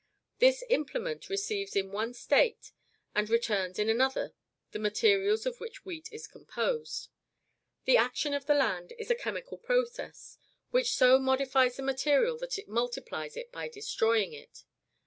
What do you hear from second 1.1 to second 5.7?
receives in one state, and returns in another the materials of